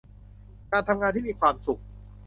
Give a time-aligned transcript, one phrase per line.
[0.71, 1.81] การทำงานที่มีความสุข